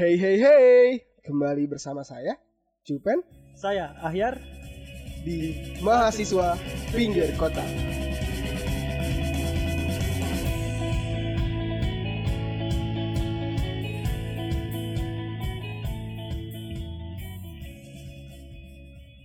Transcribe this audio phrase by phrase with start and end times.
[0.00, 0.86] Hey hey hey,
[1.28, 2.32] kembali bersama saya
[2.88, 3.20] Cupen
[3.52, 4.40] Saya Ahyar
[5.20, 5.52] di
[5.84, 6.56] mahasiswa
[6.88, 7.60] pinggir kota.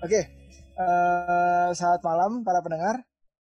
[0.04, 0.28] Oke,
[0.76, 3.00] eh, selamat malam para pendengar.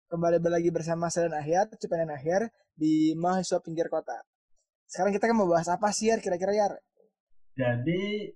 [0.08, 4.16] Kembali lagi bersama saya dan Ahyar, Cupen dan Ahyar di mahasiswa pinggir kota.
[4.88, 6.80] Sekarang kita akan membahas apa sih Yar kira-kira Yar?
[7.60, 8.32] Jadi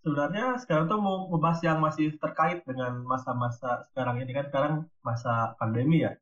[0.00, 5.52] sebenarnya sekarang tuh mau membahas yang masih terkait dengan masa-masa sekarang ini kan sekarang masa
[5.60, 6.16] pandemi ya.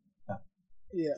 [0.91, 1.15] Iya.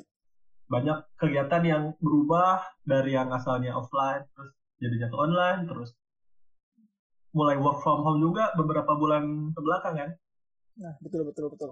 [0.69, 5.91] Banyak kegiatan yang berubah dari yang asalnya offline terus jadinya ke online terus
[7.33, 10.11] mulai work from home juga beberapa bulan ke belakang kan.
[10.77, 11.71] Nah, betul betul betul.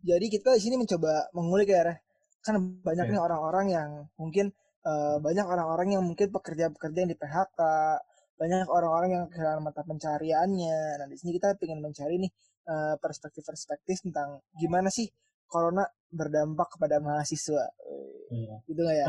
[0.00, 1.98] Jadi kita di sini mencoba mengulik ya,
[2.40, 3.12] kan banyak Oke.
[3.12, 4.54] nih orang-orang yang mungkin
[4.86, 7.60] eh, banyak orang-orang yang mungkin pekerja-pekerja yang di PHK,
[8.40, 10.96] banyak orang-orang yang kehilangan mata pencariannya.
[10.96, 12.32] Nah, di sini kita ingin mencari nih
[12.72, 15.04] eh, perspektif-perspektif tentang gimana sih
[15.44, 17.68] corona berdampak kepada mahasiswa.
[18.32, 18.64] Iya.
[18.64, 19.06] Gitu nggak ya?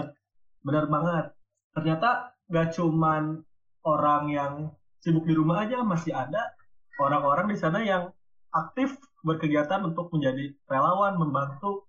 [0.68, 1.26] Benar banget.
[1.72, 3.40] Ternyata gak cuman
[3.88, 4.54] orang yang
[5.00, 6.52] sibuk di rumah aja masih ada
[7.00, 8.12] orang-orang di sana yang
[8.52, 11.88] aktif berkegiatan untuk menjadi relawan membantu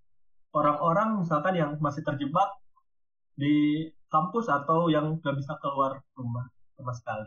[0.55, 2.55] orang-orang misalkan yang masih terjebak
[3.35, 6.47] di kampus atau yang gak bisa keluar rumah
[6.83, 7.27] sama sekali.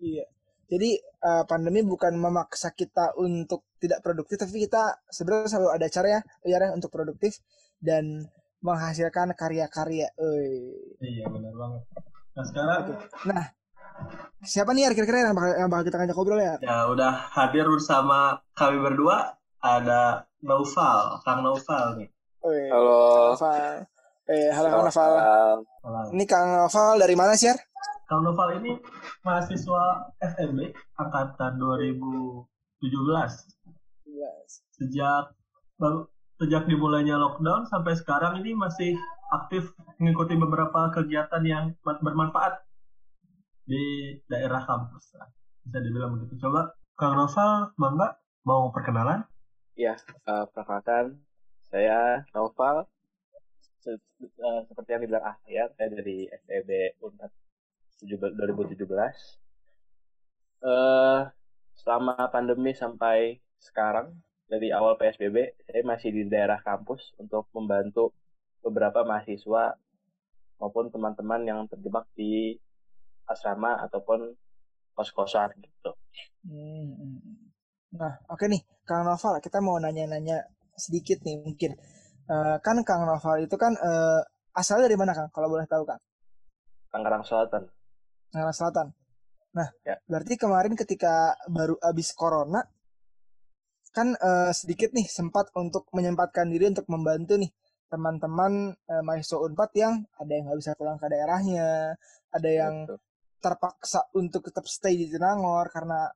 [0.00, 0.24] Iya.
[0.68, 6.08] Jadi eh, pandemi bukan memaksa kita untuk tidak produktif, tapi kita sebenarnya selalu ada cara
[6.08, 7.40] ya, ya Reh, untuk produktif
[7.80, 8.28] dan
[8.64, 10.10] menghasilkan karya-karya.
[10.98, 11.82] Iya benar banget.
[12.34, 12.80] Nah sekarang
[13.26, 13.44] Nah,
[14.42, 16.54] siapa nih ya kira-kira yang bakal, yang bakal kita ngajak ngobrol ya?
[16.62, 22.08] ya udah hadir bersama kami berdua ada Naufal, Kang Naufal nih.
[22.46, 23.34] Oi, Halo.
[23.34, 23.82] Noval.
[24.28, 24.86] Eh, halo Kang.
[25.82, 26.06] Malam.
[26.14, 27.58] Ini Kang Noval dari mana sih, Yar?
[28.08, 28.72] Kang Noval ini
[29.20, 32.48] mahasiswa FMB angkatan 2017.
[34.80, 35.36] Sejak
[35.76, 36.08] baru
[36.40, 38.96] sejak dimulainya lockdown sampai sekarang ini masih
[39.28, 42.64] aktif mengikuti beberapa kegiatan yang ber- bermanfaat
[43.68, 45.12] di daerah kampus.
[45.68, 46.40] Bisa dibilang begitu.
[46.40, 48.16] Coba Kang Noval, mangga
[48.48, 49.20] mau perkenalan?
[49.76, 51.20] Ya, eh, perkenalkan
[51.68, 52.88] saya Noval.
[53.84, 57.47] Se- eh, seperti yang dibilang Ahyar, saya dari SEB Unpad 17
[58.02, 59.38] 2017.
[60.58, 61.20] Eh,
[61.78, 64.14] selama pandemi sampai sekarang,
[64.48, 68.16] dari awal PSBB, saya masih di daerah kampus untuk membantu
[68.64, 69.76] beberapa mahasiswa
[70.58, 72.58] maupun teman-teman yang terjebak di
[73.28, 74.34] asrama ataupun
[74.96, 75.94] kos-kosan gitu.
[76.42, 77.18] Hmm, hmm.
[77.94, 81.76] Nah, oke nih, Kang Noval, kita mau nanya-nanya sedikit nih mungkin.
[82.28, 84.20] Eh, kan Kang Noval itu kan eh,
[84.56, 85.30] asalnya dari mana Kang?
[85.30, 86.00] Kalau boleh tahu Kang?
[86.88, 87.68] Tangerang Selatan.
[88.32, 88.86] Tangerang Selatan.
[89.56, 89.96] Nah, Ya.
[90.04, 92.62] berarti kemarin ketika baru habis corona,
[93.96, 97.50] kan eh, sedikit nih sempat untuk menyempatkan diri untuk membantu nih
[97.88, 101.96] teman-teman eh, mahasiswa Unpad yang ada yang nggak bisa pulang ke daerahnya,
[102.30, 102.98] ada yang Betul.
[103.40, 106.06] terpaksa untuk tetap stay di Tenangor karena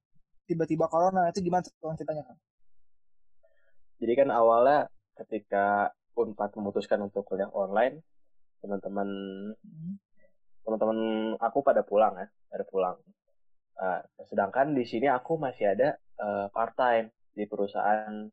[0.44, 1.32] tiba-tiba corona.
[1.32, 2.38] Itu gimana tuh Kang, ceritanya Kang?
[4.02, 8.04] Jadi kan awalnya ketika Unpad memutuskan untuk kuliah online,
[8.60, 9.08] teman-teman
[10.62, 10.98] teman-teman
[11.38, 12.96] aku pada pulang ya, pada pulang.
[13.78, 14.00] Nah,
[14.30, 15.98] sedangkan di sini aku masih ada
[16.54, 18.30] part time di perusahaan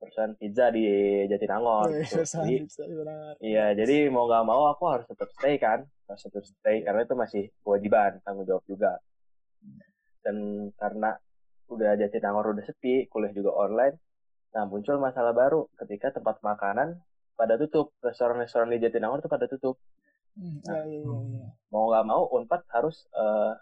[0.00, 0.84] perusahaan pizza di
[1.28, 1.92] Jatinangor.
[2.00, 2.24] Gitu.
[2.24, 3.32] Jadi susah, benar.
[3.40, 7.14] iya, jadi mau nggak mau aku harus tetap stay kan, harus tetap stay karena itu
[7.16, 9.00] masih kewajiban tanggung jawab juga.
[10.24, 11.16] Dan karena
[11.68, 13.96] udah Jatinangor udah sepi, kuliah juga online,
[14.54, 17.02] Nah, muncul masalah baru ketika tempat makanan
[17.34, 17.90] pada tutup.
[17.98, 19.76] Restoran-restoran di Jatinangor itu pada tutup.
[20.34, 21.46] Hmm, iya, iya, iya, iya.
[21.70, 23.52] Mau nggak mau, Unpad harus eh,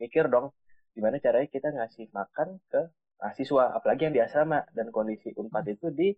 [0.00, 0.52] mikir dong,
[0.96, 2.80] gimana caranya kita ngasih makan ke
[3.20, 4.64] mahasiswa, apalagi yang di asrama.
[4.72, 6.08] Dan kondisi Unpad itu di,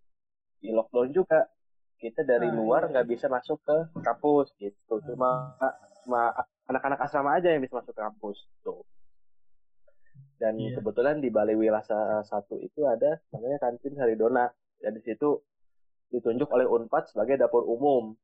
[0.58, 1.50] di lockdown juga.
[1.94, 2.90] Kita dari Ah, luar iya.
[2.94, 5.00] nggak bisa masuk ke kampus gitu.
[5.08, 5.56] Cuma
[6.04, 6.30] cuma
[6.68, 8.38] anak-anak asrama aja yang bisa masuk ke kampus.
[8.62, 8.82] Tuh.
[10.38, 10.78] Dan Iya.
[10.78, 14.50] kebetulan di Balai Wilasa satu itu ada namanya kantin Haridona.
[14.82, 15.40] Ya di situ
[16.12, 18.14] ditunjuk oleh Unpad sebagai dapur umum.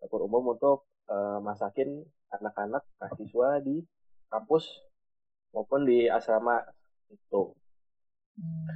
[0.00, 2.02] Dapur umum untuk eh, masakin
[2.32, 3.84] anak-anak mahasiswa di
[4.32, 4.64] kampus
[5.52, 6.62] maupun di asrama
[7.10, 7.52] itu.
[8.38, 8.66] Hmm.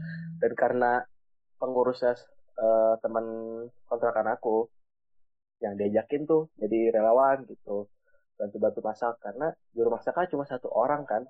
[0.42, 1.00] Dan karena
[1.56, 2.14] pengurusnya
[2.60, 3.26] eh, teman
[3.88, 4.68] kontrakan aku
[5.62, 7.88] yang diajakin tuh jadi relawan gitu
[8.34, 11.22] bantu-bantu masak karena juru masaknya cuma satu orang kan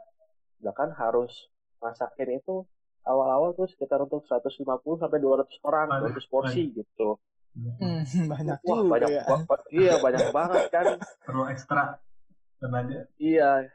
[0.64, 2.64] bahkan harus masakin itu
[3.04, 4.64] awal-awal tuh sekitar untuk 150
[4.96, 7.20] sampai 200 orang Banyak, 200 porsi gitu
[7.54, 8.02] Hmm,
[8.32, 9.22] banyak wah juga banyak ya.
[9.46, 10.86] ba- iya banyak banget kan
[11.22, 12.02] Perlu ekstra
[12.58, 13.06] tenaga.
[13.16, 13.70] iya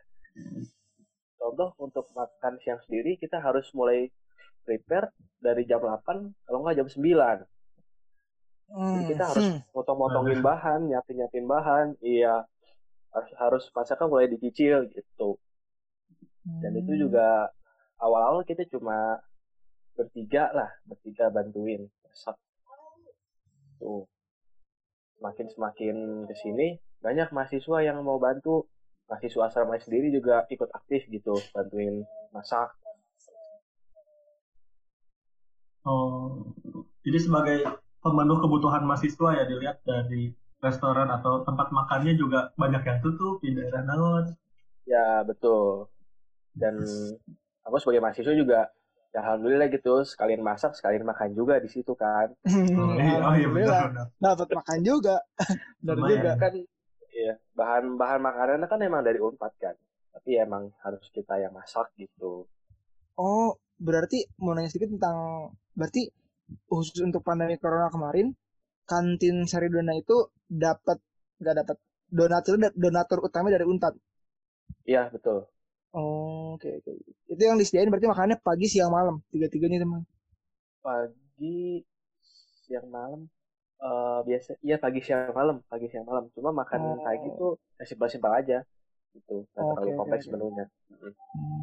[1.35, 4.11] contoh untuk makan siang sendiri kita harus mulai
[4.61, 5.09] prepare
[5.39, 6.03] dari jam 8
[6.43, 7.47] kalau nggak jam 9
[8.69, 9.59] jadi kita harus Hmm.
[9.71, 12.43] motong-motongin bahan nyiapin-nyiapin bahan iya
[13.09, 15.39] harus harus masakan mulai dicicil gitu
[16.59, 17.01] dan itu Hmm.
[17.01, 17.47] juga
[17.97, 19.23] awal-awal kita cuma
[19.95, 22.35] bertiga lah bertiga bantuin masak
[23.79, 24.05] tuh.
[25.17, 25.95] Semakin semakin
[26.27, 26.67] ke sini
[26.99, 28.67] banyak mahasiswa yang mau bantu.
[29.09, 32.69] Mahasiswa asrama sendiri juga ikut aktif gitu bantuin masak.
[35.87, 36.53] Oh,
[37.01, 37.59] jadi sebagai
[38.05, 40.29] pemenuh kebutuhan mahasiswa ya dilihat dari
[40.59, 44.35] restoran atau tempat makannya juga banyak yang tutup di daerah Naon.
[44.83, 45.87] ya betul.
[46.51, 46.77] Dan
[47.63, 48.67] aku sebagai mahasiswa juga
[49.09, 49.93] ya alhamdulillah gitu.
[50.05, 52.33] Sekalian masak sekalian makan juga di situ kan.
[52.79, 54.07] Oh iya, oh iya benar benar.
[54.17, 55.15] dapat makan juga.
[55.83, 56.13] Benar Lumayan.
[56.15, 56.51] juga kan.
[57.09, 59.75] Ya bahan bahan makanannya kan emang dari unpad kan.
[60.13, 62.45] Tapi emang harus kita yang masak gitu.
[63.19, 66.11] Oh berarti mau nanya sedikit tentang berarti
[66.67, 68.33] khusus untuk pandemi corona kemarin
[68.83, 70.97] kantin Saridona itu dapat
[71.39, 71.77] nggak dapat
[72.09, 73.93] donatur donatur utama dari Unpad?
[74.89, 75.45] Iya betul
[75.97, 76.91] oh oke oke
[77.33, 80.01] itu yang disediain berarti makannya pagi siang malam tiga tiganya teman
[80.83, 81.83] pagi
[82.65, 83.21] siang malam
[83.87, 87.03] eh biasa iya pagi siang malam pagi siang malam cuma makan Oh.
[87.07, 87.51] pagi tuh
[87.89, 88.57] simpel-simpel aja
[89.15, 90.33] gitu nggak Oke, terlalu kompleks oke.
[90.33, 91.13] menunya Mm.
[91.35, 91.61] Hmm.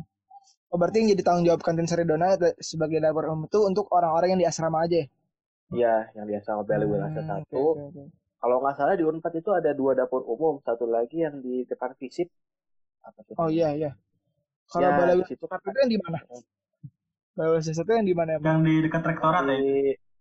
[0.73, 4.29] Oh, berarti yang jadi tanggung jawab kantin Saridona itu sebagai dapur umum itu untuk orang-orang
[4.37, 5.07] yang di asrama aja ya?
[5.77, 6.51] iya yang biasa
[6.93, 8.03] Wilasa Hmm, satu oke, oke, oke.
[8.41, 11.91] kalau nggak salah di unpad itu ada dua dapur umum satu lagi yang di depan
[12.01, 12.29] visip
[13.09, 13.97] apa tuh Oh iya iya.
[14.67, 16.19] Kalau ya, balai kan itu yang di mana?
[17.37, 18.39] Balai Wilasa satu yang di mana ya?
[18.43, 19.57] Yang di dekat rektorat ya.
[19.57, 19.75] di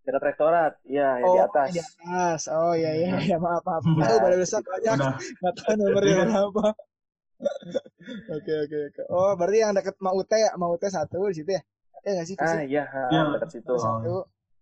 [0.05, 2.41] dekat rektorat iya yang Oh, di atas di atas.
[2.53, 3.25] Oh iya iya Hmm.
[3.25, 3.81] iya maaf maaf.
[3.81, 5.13] Ya, Tahu Balai Wilasa banyak, Udah.
[5.17, 6.23] nggak tahu nomornya Iya.
[6.29, 6.65] berapa.
[8.31, 9.01] Oke oke oke.
[9.11, 11.61] Oh berarti yang dekat Maute ya, Maute satu di situ ya?
[12.05, 12.35] Ya nggak sih?
[12.37, 13.21] ah iya Iya.
[13.33, 13.81] dekat situ Oh.
[13.81, 14.15] satu,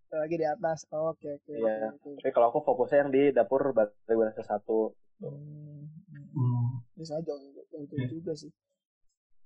[0.09, 0.88] lagi di atas.
[0.89, 1.51] Oh, Oke oke.
[1.51, 1.91] oke, Iya.
[1.91, 2.09] oke.
[2.18, 5.86] tapi kalau aku fokusnya yang di dapur Bali Wilasa satu Hmm.
[6.33, 6.81] Hmm.
[6.97, 8.07] Bisa jauh, jauh, jauh Iya.
[8.09, 8.50] juga sih.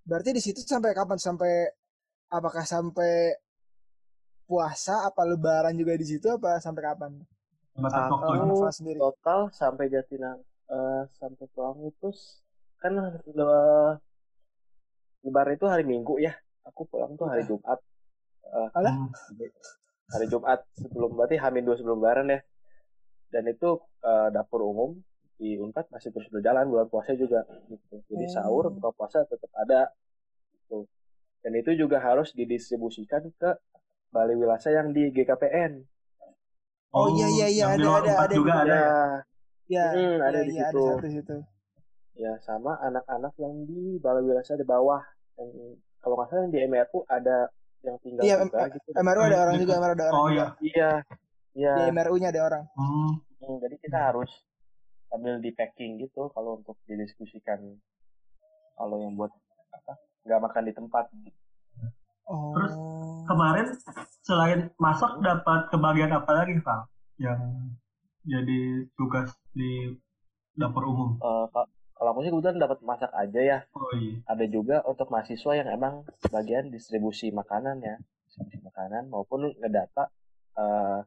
[0.07, 1.19] Berarti di situ sampai kapan?
[1.19, 1.67] Sampai
[2.31, 3.35] apakah sampai
[4.47, 7.11] puasa apa lebaran juga di situ apa sampai kapan?
[8.71, 8.97] Sendiri.
[8.97, 12.09] total sampai Jatinangor eh, sampai pulang itu
[12.81, 12.89] kan
[13.27, 13.97] le-
[15.21, 16.33] lebaran itu hari Minggu ya
[16.65, 17.53] aku pulang tuh hari Iya.
[17.53, 17.79] Jumat
[18.47, 18.95] Eh, Alah?
[18.95, 19.11] Hmm.
[20.07, 22.39] hari Jumat sebelum berarti Hamin dua sebelum lebaran ya
[23.29, 24.95] dan itu eh, dapur umum
[25.37, 28.33] di Unpad masih terus berjalan bulan puasa juga gitu jadi Oh.
[28.33, 29.93] sahur buka puasa tetap ada
[30.51, 30.89] gitu.
[31.41, 33.49] dan itu juga harus didistribusikan ke
[34.09, 35.85] Bali Wilasa yang di GKPN
[36.89, 38.63] Oh, iya, iya, iya, di ada, ada, ada juga juga.
[38.63, 38.79] ada.
[38.79, 38.89] ya?
[39.67, 40.79] Ya, Hmm, ada ya, di ya, situ.
[40.79, 41.35] ada satu situ.
[42.17, 45.03] ya sama anak-anak yang di Balai Wilasa di bawah
[45.37, 45.49] yang
[46.01, 47.37] kalau nggak salah yang di MRU ada
[47.85, 50.33] yang tinggal Iya, juga M- gitu MRU ada orang juga, MRU ada orang Oh juga.
[50.33, 50.47] iya.
[50.63, 50.89] iya
[51.53, 52.63] iya Di MRU-nya ada orang.
[52.73, 53.11] Hmm.
[53.37, 54.31] Hmm, jadi kita harus
[55.07, 57.79] sambil di packing gitu kalau untuk didiskusikan
[58.73, 59.31] kalau yang buat
[59.71, 59.93] apa
[60.23, 61.05] nggak makan di tempat
[62.27, 62.51] Oh.
[62.51, 62.75] Terus,
[63.23, 63.71] Kemarin
[64.19, 66.91] selain masak dapat kebagian apa lagi, Pak?
[67.15, 67.39] Yang
[68.23, 68.59] jadi
[68.95, 69.95] tugas di
[70.51, 71.15] dapur umum.
[71.15, 74.19] Eh, ka- kalau aku sih kebetulan dapat masak aja ya Oh iya.
[74.27, 77.95] ada juga untuk mahasiswa yang emang bagian distribusi makanan ya
[78.27, 80.11] distribusi makanan maupun ngedata
[80.55, 80.99] eh,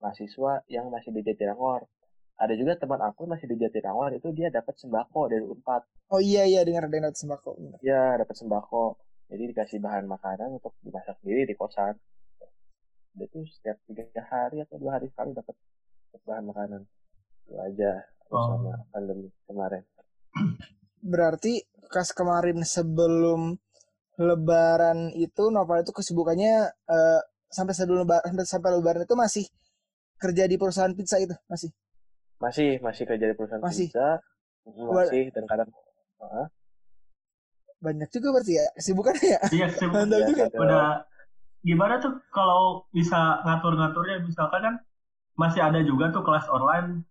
[0.00, 1.84] mahasiswa yang masih di Jatinangor
[2.36, 6.44] ada juga teman aku masih di Jatinangor itu dia dapat sembako dari Unpad Oh iya
[6.44, 7.50] iya dengar ada yang dapat sembako.
[7.56, 7.78] bener.
[7.80, 8.84] ya dapat sembako
[9.28, 11.96] jadi dikasih bahan makanan untuk dimasak sendiri di kosan
[13.12, 15.52] dia tuh setiap tiga hari atau dua hari sekali dapat
[16.22, 16.80] bahan makanan
[17.44, 17.92] itu aja
[18.32, 18.56] Oh.
[18.56, 19.84] sama pandemi kemarin
[21.04, 21.60] Berarti
[21.92, 23.60] kas kemarin sebelum
[24.16, 29.44] Lebaran itu Noval itu kesibukannya eh, sampai sebelum lebaran sampai, sampai Lebaran itu masih
[30.16, 31.68] kerja di perusahaan pizza itu masih.
[32.42, 33.86] Masih masih kerja di perusahaan Masih?
[33.86, 34.18] pizza
[34.66, 35.70] masih dan kadang
[36.18, 36.46] Heeh.
[37.78, 39.40] Banyak juga berarti ya kesibukannya ya.
[39.50, 39.86] Iya, sih.
[39.86, 40.44] Mantap Iya, juga.
[40.54, 40.86] Udah
[41.62, 44.74] gimana tuh kalau bisa ngatur-ngaturnya misalkan kan
[45.34, 47.02] masih ada juga tuh kelas online.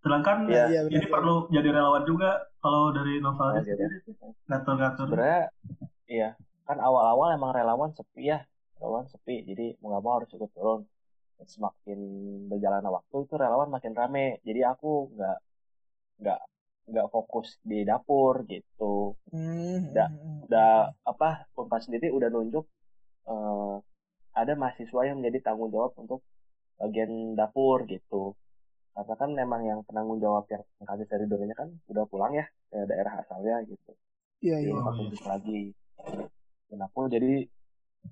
[0.00, 0.46] Sedangkan.
[0.46, 1.10] Iya, ini benar.
[1.10, 3.74] perlu jadi relawan juga kalau dari novel Oh, gitu.
[3.74, 4.14] sendiri tuh
[4.46, 5.06] ngatur-ngatur.
[5.08, 5.42] sebenarnya
[6.06, 6.28] iya
[6.62, 10.80] kan awal-awal emang relawan sepi ya relawan sepi jadi mau nggak mau harus ikut turun
[11.46, 11.98] semakin
[12.50, 15.38] berjalannya waktu itu relawan makin rame jadi aku nggak
[16.20, 16.40] nggak
[16.90, 20.38] nggak fokus di dapur gitu Hmm, Udah- hmm, hmm.
[20.50, 20.70] udah
[21.06, 22.66] apa Unpad sendiri udah nunjuk
[23.30, 23.74] eh,
[24.34, 26.20] ada mahasiswa yang menjadi tanggung jawab untuk
[26.76, 28.34] bagian dapur gitu
[28.90, 32.78] karena kan memang yang penanggung jawab yang kasih dari donanya kan udah pulang ya ke
[32.90, 33.92] daerah asalnya gitu
[34.40, 34.72] Iya, iya.
[34.82, 35.20] Aku iya.
[35.28, 35.60] lagi
[36.72, 37.44] dan aku jadi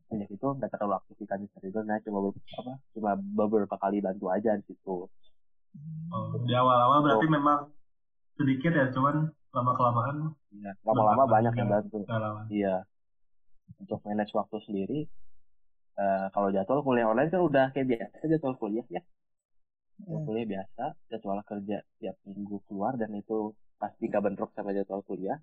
[0.08, 4.28] sejak itu nggak terlalu aktif di kantor itu nah cuma apa cuma beberapa kali bantu
[4.28, 5.08] aja di situ.
[6.08, 7.68] Oh, di awal-awal berarti memang
[8.40, 10.32] sedikit ya, cuman lama-kelamaan.
[10.54, 11.98] Ya, lama-lama Berapa banyak yang bantu.
[12.08, 12.44] relawan.
[12.48, 12.74] iya.
[13.78, 14.98] Untuk manage waktu sendiri
[15.98, 19.02] eh, kalau jadwal kuliah online kan udah kayak biasa jadwal kuliah ya.
[20.00, 20.26] Jadwal Hmm.
[20.30, 25.36] kuliah biasa jadwal kerja tiap minggu keluar dan itu pasti nggak bentrok sama jadwal kuliah.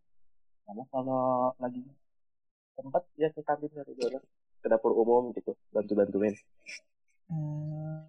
[0.65, 1.85] Sama kalau lagi
[2.75, 4.19] tempat ya ke kantin dari dulu
[4.61, 6.35] ke dapur umum gitu bantu bantuin
[7.25, 8.05] Hmm.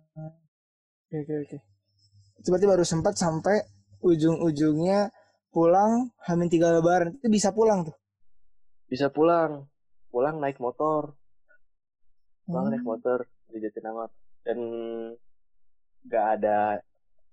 [1.08, 1.58] Oke, oke, oke.
[2.36, 3.64] Itu berarti baru sempat sampai
[4.04, 5.08] ujung-ujungnya
[5.48, 7.16] pulang hamin tiga lebaran.
[7.16, 7.96] Itu bisa pulang tuh.
[8.86, 9.66] bisa pulang
[10.12, 11.16] pulang naik motor
[12.44, 12.72] pulang Hmm.
[12.76, 13.18] naik motor
[13.50, 14.14] di Jatinangor
[14.46, 14.58] dan
[16.06, 16.78] nggak ada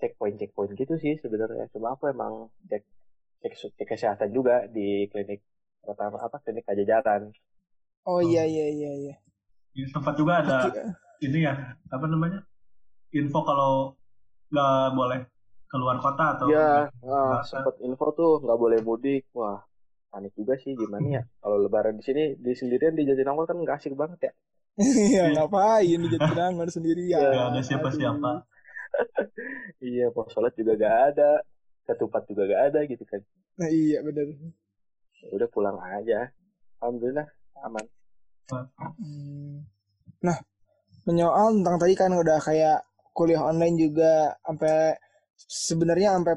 [0.01, 2.81] checkpoint checkpoint gitu sih sebenarnya cuma aku emang cek
[3.45, 5.45] cek, cek kesehatan juga di klinik
[5.83, 7.29] pertama apa klinik Pajajaran
[8.03, 9.15] Oh iya, iya, iya, iya.
[9.71, 10.83] Ya, sempat juga ada Oke.
[11.23, 11.55] ini ya,
[11.87, 12.43] apa namanya?
[13.15, 13.95] Info kalau
[14.51, 15.19] nggak boleh
[15.71, 19.63] keluar kota atau ya nggak- nggak- sempet info tuh nggak boleh mudik wah
[20.11, 23.81] panik juga sih gimana ya kalau lebaran di sini di sendirian di Jatinangor kan nggak
[23.81, 24.33] asik banget ya
[24.77, 27.21] Iya, ngapain di Jatinangor sendirian.
[27.29, 28.31] Nggak ada siapa-siapa.
[29.81, 31.41] Iya pos sholat juga gak ada
[31.85, 33.21] ketupat juga gak ada gitu kan
[33.57, 34.33] Nah, iya benar.
[35.31, 36.27] Udah pulang aja
[36.79, 37.27] alhamdulillah
[37.63, 37.85] aman
[38.99, 39.63] Hmm.
[40.19, 40.35] Nah,
[41.07, 42.83] menyoal tentang tadi kan udah kayak
[43.15, 44.99] kuliah online juga sampai
[45.39, 46.35] sebenarnya sampai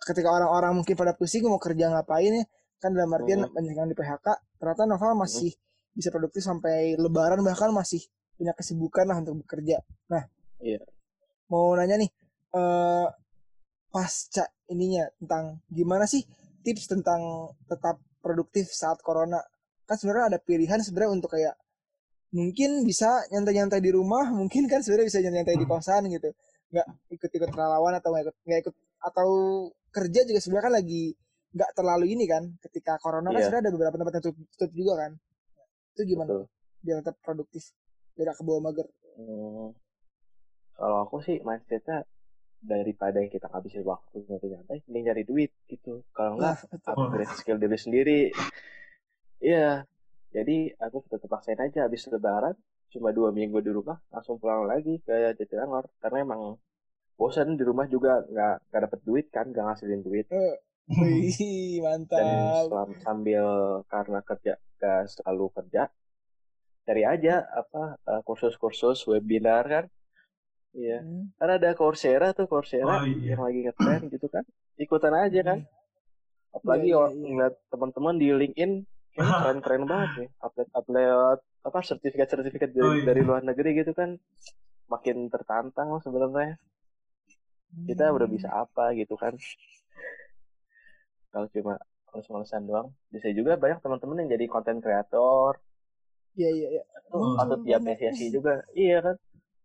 [0.00, 2.44] ketika orang-orang mungkin pada pusing mau kerja ngapain ya
[2.80, 3.52] kan dalam artian Hmm.
[3.52, 4.26] banyak yang di PHK
[4.56, 5.52] ternyata Noval masih
[5.92, 8.00] bisa produktif sampai lebaran bahkan masih
[8.34, 9.84] punya kesibukan lah untuk bekerja.
[10.08, 10.24] Nah,
[10.64, 10.80] Iya.
[11.52, 12.10] mau nanya nih
[12.56, 13.06] eh
[13.92, 16.24] pasca ininya tentang gimana sih
[16.64, 19.38] tips tentang tetap produktif saat corona.
[19.84, 21.54] Kan sebenarnya ada pilihan sebenarnya untuk kayak
[22.34, 26.32] mungkin bisa nyantai-nyantai di rumah mungkin kan sebenarnya bisa nyantai-nyantai di kosan gitu.
[26.72, 26.86] Nggak
[27.20, 29.28] ikut-ikut relawan atau nggak ikut nggak ikut atau
[29.92, 31.04] kerja juga sebenarnya kan lagi
[31.54, 33.46] nggak terlalu ini kan ketika corona kan Iya.
[33.46, 35.10] sebenarnya ada beberapa tempat yang tutup, tutup juga kan.
[35.94, 36.30] Itu gimana?
[36.34, 36.46] Betul.
[36.84, 37.62] biar tetap produktif
[38.12, 38.84] biar gak kebawa mager.
[39.16, 39.72] Hmm,
[40.74, 42.02] kalau aku sih mindsetnya
[42.64, 46.00] daripada kita ngabisin waktu nyantai-nyantai, mending nyari duit gitu.
[46.16, 48.20] Kalau enggak, upgrade skill diri sendiri.
[49.44, 49.84] Iya,
[50.32, 52.56] jadi aku tetap paksain aja habis lebaran,
[52.88, 55.84] cuma dua minggu di rumah, langsung pulang lagi ke Jatinangor.
[56.00, 56.56] Karena emang
[57.20, 60.26] bosan di rumah juga nggak nggak dapet duit kan, nggak ngasilin duit.
[60.88, 61.28] Wih,
[61.84, 63.46] Dan mantap selam- sambil
[63.92, 65.82] karena kerja nggak selalu kerja,
[66.88, 69.84] cari aja apa eh, kursus-kursus webinar kan.
[70.74, 70.98] Iya.
[71.00, 71.30] Hmm.
[71.38, 73.34] Kan ada Coursera tuh Coursera Oh, iya.
[73.34, 74.42] yang lagi ngetren gitu kan.
[74.74, 75.58] Ikutan aja kan.
[76.50, 77.26] Apalagi Iya, iya, iya.
[77.30, 78.72] ngeliat teman-teman di LinkedIn
[79.10, 80.28] kayaknya keren-keren banget nih.
[80.40, 83.04] Upload-upload apa sertifikat-sertifikat dari, Oh, iya.
[83.04, 84.18] dari luar negeri gitu kan.
[84.86, 86.58] Makin tertantang loh sebenarnya.
[87.86, 89.34] Kita udah bisa apa gitu kan.
[91.30, 91.74] Kalau cuma
[92.08, 92.88] males-malesan doang.
[93.08, 95.58] Bisa juga banyak teman-teman yang jadi konten kreator.
[96.34, 96.82] Iya iya iya.
[97.08, 97.34] Tuh Oh.
[97.34, 98.62] patut diapresiasi juga.
[98.72, 99.16] Iya kan.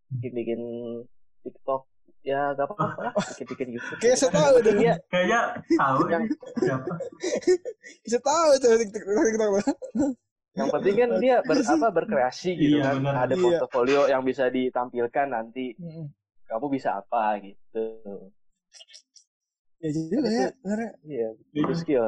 [0.09, 0.61] Bikin-bikin
[1.41, 1.85] TikTok.
[2.19, 3.13] Ya gak apa-apa lah.
[3.15, 3.99] Bikin-bikin YouTube.
[4.03, 4.73] Kayak saya tahu tuh.
[4.75, 4.93] Iya.
[5.07, 5.39] Kayaknya
[5.73, 6.25] tahu Yang-
[6.59, 6.93] siapa.
[8.03, 9.51] Bisa tahu tuh TikTok TikTok.
[10.49, 12.93] Yang penting kan dia ber, apa berkreasi gitu Iya, kan.
[12.99, 13.13] benar.
[13.23, 13.43] Ada Iya.
[13.45, 15.77] portofolio yang bisa ditampilkan nanti.
[16.49, 17.85] Kamu bisa apa gitu.
[19.79, 22.05] Ya juga ya, sebenarnya Iya, itu skill.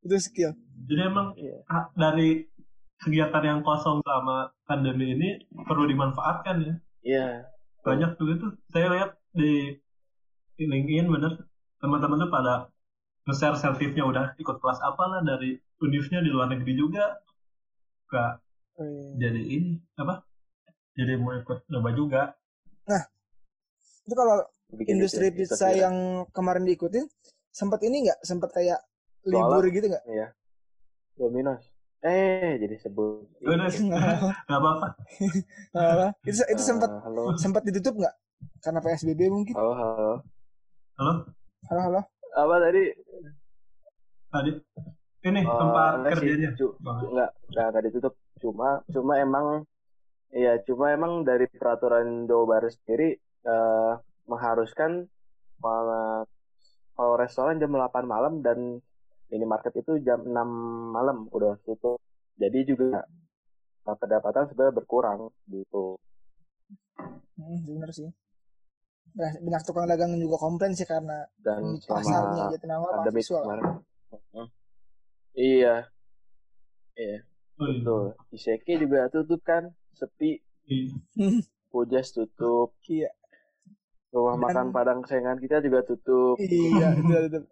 [0.00, 0.50] itu skill.
[0.88, 1.60] Jadi emang Iya.
[1.92, 2.48] dari
[2.96, 5.28] kegiatan yang kosong selama pandemi ini
[5.68, 6.74] perlu dimanfaatkan ya.
[7.00, 7.48] Iya.
[7.80, 9.76] Banyak juga tuh saya lihat di
[10.56, 11.32] di LinkedIn bener
[11.80, 12.54] teman-teman tuh pada
[13.24, 17.20] nge-share selfie-nya udah ikut kelas apa lah dari univnya di luar negeri juga.
[18.10, 18.42] Gak
[18.80, 19.28] Oh, iya.
[19.28, 20.24] jadi ini apa?
[20.96, 22.22] Jadi mau ikut nyoba juga.
[24.02, 24.40] Itu kalau
[24.72, 27.04] Bikin industri itu, pizza itu yang kemarin diikutin
[27.52, 28.80] sempat ini nggak sempat kayak
[29.20, 30.04] Soalnya- libur gitu nggak?
[30.08, 30.28] Iya.
[31.14, 31.62] Dominos.
[32.00, 33.28] Eh, jadi sebut.
[33.44, 33.68] Udah,
[34.48, 34.88] Gak apa-apa.
[35.76, 36.06] Apa?
[36.24, 37.36] itu itu sempat Eh, halo.
[37.36, 38.14] sempat ditutup nggak?
[38.64, 39.52] Karena PSBB mungkin.
[39.52, 40.12] Halo, halo.
[40.96, 41.12] Halo,
[41.68, 42.00] Halo halo.
[42.32, 42.82] Apa tadi?
[44.30, 44.50] tadi
[45.26, 46.24] ini Oh, tempat enggak sih.
[46.24, 46.48] kerjanya.
[46.56, 48.14] Cu- enggak, enggak, enggak ditutup.
[48.40, 49.46] Cuma cuma emang
[50.32, 53.12] iya, cuma emang dari peraturan Jawa Barat sendiri
[53.44, 53.92] eh,
[54.24, 55.04] mengharuskan
[55.60, 56.20] eh,
[56.96, 58.80] kalau restoran jam 8 malam dan
[59.30, 60.34] minimarket itu jam 6
[60.90, 61.98] malam udah tutup.
[62.34, 63.06] Jadi juga
[63.82, 65.96] eh, pendapatan sebenarnya berkurang gitu.
[67.34, 68.10] Hmm, bener sih.
[69.10, 73.40] Nah, banyak tukang dagang juga komplain sih karena Dan pasarnya selama Jatinangor pandemi mahasiswa.
[73.40, 73.64] kemarin.
[75.32, 75.74] Iya.
[76.92, 77.16] Iya,
[77.56, 77.74] Oh, iya.
[77.76, 78.04] betul.
[78.30, 80.38] Iseki juga tutup kan, sepi.
[80.66, 80.94] Iya.
[81.68, 82.74] Pujas tutup.
[82.84, 83.10] Iya.
[84.10, 86.34] Rumah Dan- makan Padang kesayangan kita juga tutup.
[86.36, 86.94] Iya.
[86.98, 87.46] Yang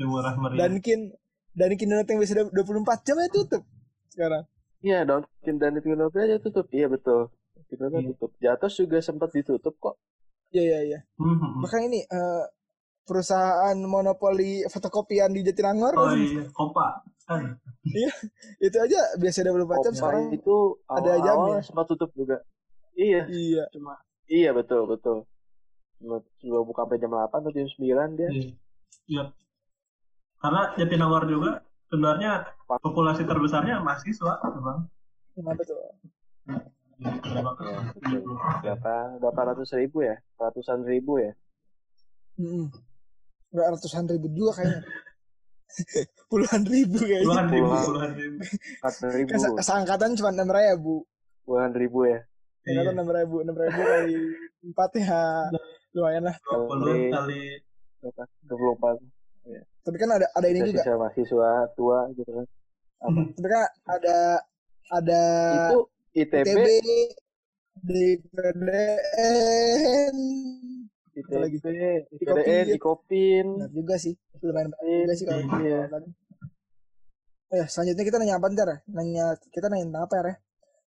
[0.00, 0.68] murah meriah.
[0.68, 1.10] Dunkin
[1.50, 2.54] Dunkin Donut yang bisa 24
[3.02, 3.62] jam ya tutup
[4.08, 4.44] sekarang.
[4.78, 6.66] Iya, Dunkin dan Dunkin Donut aja tutup.
[6.68, 7.32] Iya, betul.
[7.56, 8.08] Dunkin Donut Iya.
[8.12, 8.30] tutup.
[8.38, 9.98] Jatos juga sempat ditutup kok.
[10.48, 10.98] Iya, iya, iya.
[11.16, 11.60] Mhm.
[11.60, 12.44] Bahkan ini eh,
[13.02, 17.02] perusahaan monopoli fotokopian di Jatinangor Oh iya, Kopa.
[17.24, 17.56] Kan.
[18.64, 20.24] itu aja biasa 24 jam Kopa sekarang.
[20.30, 21.24] itu ada awal-awal
[21.56, 21.64] jamnya.
[21.64, 22.36] sempat tutup juga.
[22.92, 23.64] Iya, Iya.
[23.70, 25.24] cuma iya betul betul.
[25.98, 26.20] Cuma
[26.62, 27.80] buka sampai jam 8 atau jam 9
[28.14, 28.28] dia.
[28.28, 28.50] Iya.
[29.06, 29.24] Iya.
[30.38, 31.50] Karena Jatinangor juga
[31.90, 34.86] sebenarnya populasi terbesarnya mahasiswa, memang.
[35.34, 35.76] Kenapa tuh?
[36.98, 37.50] Jadi berapa?
[37.62, 38.34] Ya, betul.
[38.62, 38.94] Berapa?
[39.22, 40.16] Berapa ratus ribu ya?
[40.38, 41.32] Ratusan ribu ya?
[42.38, 42.70] Mm-mm.
[43.54, 44.82] Nggak ratusan ribu juga kayaknya.
[46.30, 47.26] Puluhan ribu kayaknya.
[47.26, 47.84] Puluhan ribu, Puluhan.
[47.86, 48.36] puluhan ribu.
[48.78, 49.28] Empat ribu.
[49.38, 50.94] Se- seangkatan cuma enam ribu.
[51.46, 52.18] Puluhan ribu ya?
[52.18, 52.22] Iya.
[52.62, 54.16] Seangkatan enam ribu, enam ribu kali
[54.58, 55.22] empat ya
[55.94, 56.36] lumayan lah.
[56.50, 57.42] 20 kali
[57.98, 58.22] Berapa?
[59.48, 59.84] 24.
[59.84, 60.82] Tapi kan ada ada ini juga.
[60.84, 62.46] Mahasiswa tua gitu kan.
[62.98, 63.20] Apa?
[63.32, 64.16] Tapi kan ada
[64.88, 65.22] ada
[65.72, 65.78] Itu
[66.12, 66.68] ITB, ITB
[67.78, 70.16] di PDN.
[71.14, 71.56] ITB, lagi?
[71.58, 73.46] IPDN, Di Ikopin.
[73.58, 74.14] Benar juga sih.
[74.38, 75.80] Lumayan banyak juga sih kalau Iya.
[75.90, 76.14] kalau-
[77.48, 78.76] Eh, selanjutnya kita nanya apa ntar ya?
[78.92, 80.34] Nanya kita nanya tentang apa ya?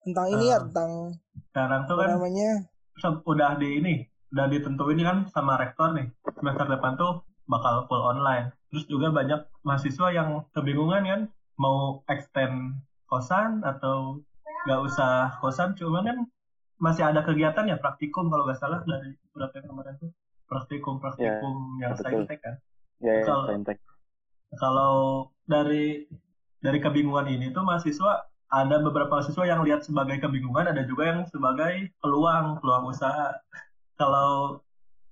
[0.04, 0.62] Tentang ini ya, Ah.
[0.68, 0.92] tentang
[1.50, 2.50] sekarang tuh apa kan namanya?
[3.24, 3.96] udah di ini,
[4.36, 6.12] udah ditentuin kan sama rektor nih.
[6.36, 8.54] Semester depan tuh bakal full online.
[8.70, 11.22] Terus juga banyak mahasiswa yang kebingungan kan
[11.58, 12.78] mau extend
[13.10, 14.22] kosan atau
[14.70, 16.18] nggak usah kosan, cuman kan
[16.80, 20.12] masih ada kegiatan ya praktikum kalau nggak salah dari berapa yang kemarin tuh
[20.48, 22.24] praktikum praktikum yang betul.
[22.24, 22.56] saintek kan.
[23.04, 23.78] Ya, ya, Kalau- Saintek.
[24.58, 24.96] Kalau
[25.46, 26.10] dari
[26.60, 31.22] dari kebingungan ini tuh mahasiswa ada beberapa mahasiswa yang lihat sebagai kebingungan, ada juga yang
[31.30, 33.38] sebagai peluang peluang usaha.
[33.94, 34.58] Kalau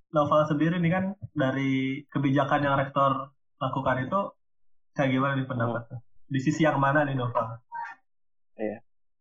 [0.08, 1.04] Novel sendiri nih kan
[1.36, 4.20] dari kebijakan yang rektor lakukan itu
[4.96, 5.98] kayak gimana nih pendapatnya?
[6.28, 7.68] Di sisi yang mana nih Novel?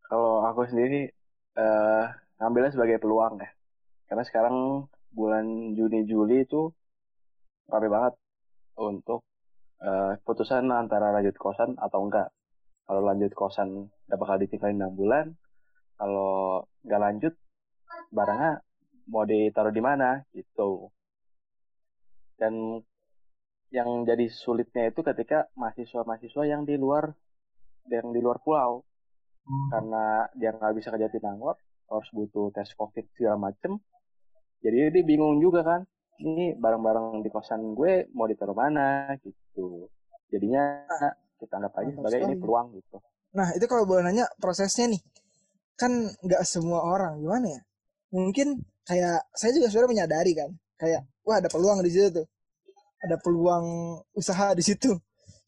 [0.08, 1.12] Kalau aku sendiri
[1.60, 2.06] eh
[2.40, 3.50] ngambilnya sebagai peluang ya.
[4.08, 6.72] Karena sekarang bulan Juni Juli itu
[7.68, 8.16] rame banget
[8.80, 9.28] untuk
[9.84, 12.32] eh, putusan antara lanjut kosan atau enggak.
[12.88, 15.26] Kalau lanjut kosan udah bakal ditinggalin 6 bulan.
[16.00, 17.34] Kalau nggak lanjut
[18.16, 18.64] barangnya
[19.08, 20.92] mau ditaruh di mana gitu.
[22.38, 22.84] Dan
[23.68, 27.12] yang jadi sulitnya itu ketika mahasiswa-mahasiswa yang di luar
[27.92, 28.84] yang di luar pulau
[29.48, 29.70] Hmm.
[29.72, 31.56] karena dia nggak bisa ke Jatinangor
[31.88, 33.80] harus butuh tes covid segala macem
[34.60, 35.82] jadi dia bingung juga kan
[36.20, 39.88] ini barang-barang di kosan gue mau ditaruh mana gitu
[40.28, 40.84] jadinya
[41.40, 43.00] kita anggap aja Mantap sebagai ini peluang gitu
[43.38, 45.02] Nah, itu kalau boleh nanya prosesnya nih.
[45.78, 47.62] Kan nggak semua orang gimana ya?
[48.16, 52.28] Mungkin kayak saya juga sebenarnya menyadari kan, kayak wah ada peluang di situ tuh.
[53.04, 53.66] Ada peluang
[54.16, 54.96] usaha di situ.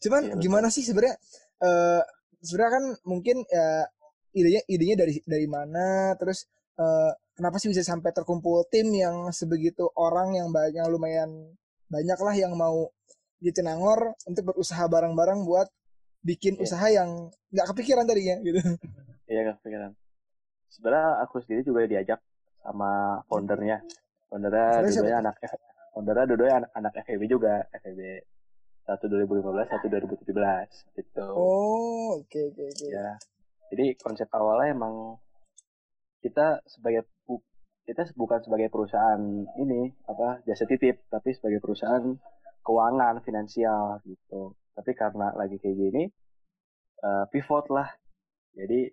[0.04, 0.40] Cuman betul.
[0.44, 1.16] gimana sih sebenarnya
[1.60, 2.04] eh
[2.44, 3.88] sebenarnya kan mungkin ya
[4.32, 6.46] idenya idenya dari dari mana terus
[6.80, 11.28] eh, kenapa sih bisa sampai terkumpul tim yang sebegitu orang yang banyak lumayan
[11.90, 12.88] banyak lah yang mau
[13.42, 15.68] di Jatinangor untuk berusaha bareng-bareng buat
[16.22, 16.64] bikin Iya.
[16.68, 17.10] usaha yang
[17.56, 18.60] nggak kepikiran tadinya gitu.
[19.32, 19.92] iya kepikiran
[20.70, 22.20] sebenarnya aku sendiri juga diajak
[22.64, 23.82] sama foundernya.
[24.30, 25.36] Foundernya Foundernya siapa dua anak
[25.94, 28.00] foundernya dua anak anak FEB juga FEB
[28.90, 31.26] satu 2015 satu 2017 gitu.
[31.38, 32.88] Oh, oke oke oke.
[32.90, 33.18] ya
[33.70, 34.96] jadi konsep awalnya emang
[36.26, 37.06] kita sebagai
[37.86, 39.22] kita bukan sebagai perusahaan
[39.58, 42.06] ini apa jasa titip tapi sebagai perusahaan
[42.66, 44.54] keuangan finansial gitu.
[44.78, 46.04] Tapi karena lagi kayak gini
[47.02, 47.90] eh, pivot lah.
[48.54, 48.90] Jadi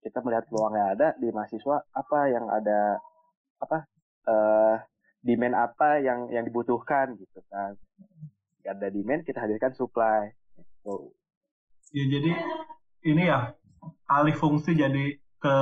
[0.00, 2.98] kita melihat peluang yang ada di mahasiswa apa yang ada
[3.60, 3.84] apa
[4.26, 4.76] eh
[5.20, 7.76] demand apa yang yang dibutuhkan gitu kan
[8.60, 11.12] Gak ada demand kita hadirkan supply gitu.
[11.96, 12.30] Ya jadi
[13.08, 13.56] ini ya
[14.08, 15.54] alih fungsi jadi ke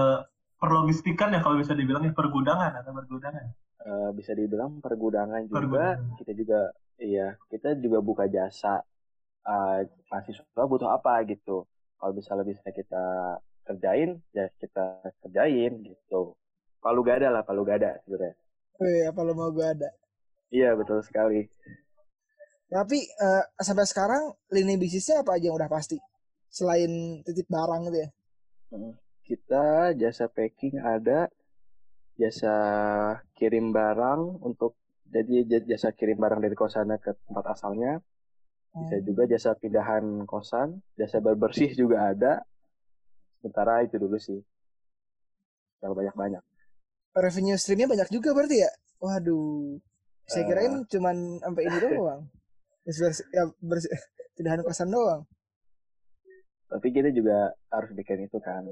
[0.58, 3.46] perlogistikan ya kalau bisa dibilang ya pergudangan atau pergudangan.
[3.78, 6.18] Eh, bisa dibilang pergudangan juga Pergudangan.
[6.18, 6.60] kita juga
[6.98, 8.82] iya kita juga buka jasa
[9.46, 11.62] eh, mahasiswa butuh apa gitu
[11.98, 13.04] kalau misalnya bisa kita
[13.62, 16.34] kerjain ya kita kerjain gitu
[16.78, 18.34] palu gada lah palu gada sebenarnya
[18.78, 19.90] Wih, apa lo mau gue ada?
[20.50, 21.46] iya betul sekali
[22.68, 25.96] Tapi eh, sampai sekarang lini bisnisnya apa aja yang udah pasti?
[26.52, 28.08] Selain titip barang gitu ya.
[29.24, 29.64] kita
[29.96, 31.28] jasa packing ada
[32.16, 32.54] jasa
[33.32, 34.76] kirim barang untuk
[35.08, 37.92] jadi jasa kirim barang dari kosannya ke tempat asalnya
[38.76, 39.06] Bisa Hmm.
[39.08, 42.44] juga jasa pindahan kosan, jasa berbersih juga ada.
[43.40, 44.38] Sementara itu dulu sih.
[45.82, 46.44] Yang banyak-banyak.
[47.20, 48.70] Revenue streamnya banyak juga berarti ya?
[49.02, 49.78] Waduh.
[50.28, 50.46] Saya Eh.
[50.50, 52.22] kirain cuman sampai ini doang.
[52.88, 53.92] Ya bersih,
[54.36, 55.22] pindahan kosan doang.
[56.68, 58.64] Tapi kita juga harus bikin itu kan.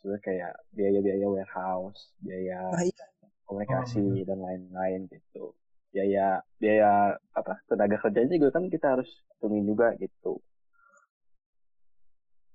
[0.00, 3.04] Sudah kayak biaya-biaya warehouse, biaya nah iya.
[3.44, 5.52] komunikasi dan lain-lain gitu.
[5.92, 10.40] Biaya biaya apa tenaga kerjanya juga kan kita harus hitungin juga gitu.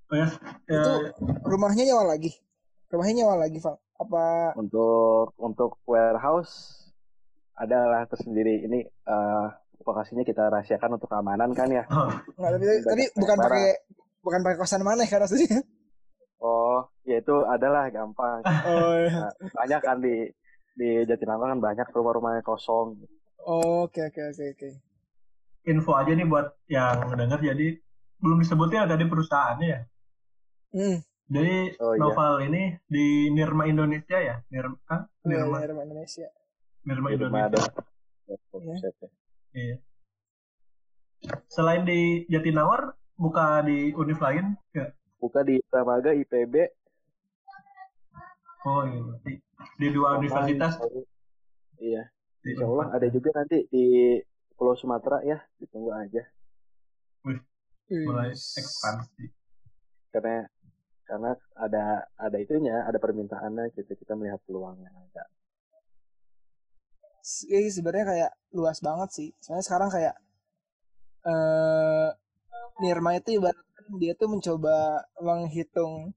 [0.09, 0.29] Oh ya,
[0.69, 0.93] ya, itu
[1.45, 2.31] rumahnya nyawa lagi.
[2.89, 6.83] Rumahnya nyawa lagi Val apa Untuk untuk warehouse
[7.55, 8.67] adalah tersendiri.
[8.67, 9.47] Ini eh
[9.85, 11.83] lokasinya kita rahasiakan untuk keamanan kan ya.
[11.91, 12.51] oh, nggak
[12.83, 13.67] tapi banyak bukan pakai
[14.25, 15.61] bukan pakai kosan mana kan maksudnya
[16.41, 18.43] Oh, ya itu adalah gampang.
[18.69, 19.31] oh iya.
[19.31, 20.29] Nah, banyak kan di
[20.75, 22.99] di Jatinangor kan banyak rumah-rumah yang kosong.
[23.47, 24.69] Oh, oke oke oke oke
[25.65, 27.67] info aja nih buat yang denger jadi
[28.21, 29.81] belum disebutin tadi perusahaannya ya.
[30.73, 32.01] hmm Jadi Oh, iya.
[32.05, 36.27] novel ini di Nirma Indonesia ya, Nirma, ah, iya, Nirma, iya, rumah Indonesia
[36.85, 37.49] Nirma Di rumah Indonesia.
[37.49, 37.61] ada.
[38.61, 38.87] Iya.
[39.55, 39.75] Iya.
[41.49, 44.93] Selain di Jatinangor, buka di univ lain ya?
[45.17, 46.53] Buka di Dramaga IPB.
[48.65, 49.33] Oh iya, di,
[49.81, 50.77] di dua universitas.
[51.81, 52.05] Iya.
[52.45, 54.17] Di Insya Allah ada juga nanti di
[54.53, 56.21] Pulau Sumatera ya, ditunggu aja.
[57.85, 58.57] mulai Wis.
[58.57, 59.25] ekspansi.
[60.09, 60.45] Karena
[61.05, 61.83] karena ada
[62.17, 65.23] ada itunya, ada permintaannya gitu kita melihat peluangnya ada.
[67.49, 69.29] Iya, sebenarnya kayak luas banget sih.
[69.41, 70.15] Soalnya sekarang kayak
[71.25, 72.09] eh
[72.75, 76.11] Nirma itu ibaratkan dia tuh mencoba menghitung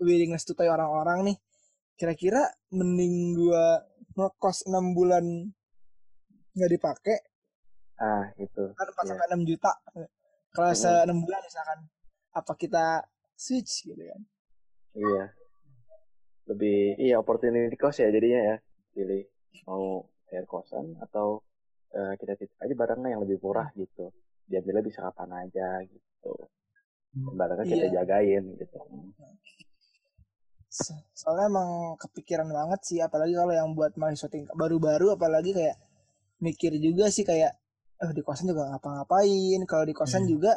[0.00, 1.36] willingness to pay orang-orang nih.
[1.98, 3.82] Kira-kira mending gua
[4.16, 5.24] ngekos 6 bulan
[6.56, 7.18] nggak dipakai
[7.98, 8.62] Ah, itu.
[8.78, 9.10] kan 4 Iya.
[9.10, 9.72] sampai 6 juta.
[10.54, 11.78] Kalau se 6 bulan misalkan
[12.30, 13.02] apa kita
[13.38, 14.20] switch gitu kan.
[14.92, 15.24] Iya.
[16.48, 18.56] Lebih iya opportunity cost ya jadinya ya.
[18.90, 19.22] Pilih
[19.64, 21.40] mau bayar kosan atau
[21.88, 24.10] eh, kita titip aja barangnya yang lebih murah gitu.
[24.44, 26.34] Diambilnya bisa kapan aja gitu.
[27.32, 27.94] Barangnya kita Iya.
[27.96, 28.76] jagain gitu.
[30.68, 35.80] So- Soalnya emang kepikiran banget sih apalagi kalau yang buat mahasiswa tingkat baru-baru apalagi kayak
[36.38, 37.56] mikir juga sih kayak
[37.98, 40.30] eh di kosan juga ngapa-ngapain kalau di kosan Iya.
[40.30, 40.52] juga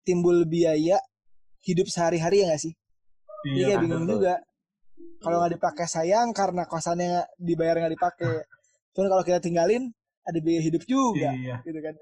[0.00, 0.96] timbul biaya
[1.66, 2.74] hidup sehari-hari ya nggak sih
[3.44, 4.14] Iya kayak bingung betul.
[4.18, 4.34] juga
[5.18, 8.34] kalau nggak dipakai sayang karena kosannya dibayar nggak dipakai
[8.90, 9.90] cuman kalau kita tinggalin
[10.22, 11.60] ada biaya hidup juga Iya.
[11.62, 11.94] gitu kan